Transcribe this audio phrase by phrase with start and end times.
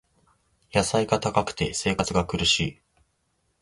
[0.73, 2.81] 野菜が高くて生活が苦しい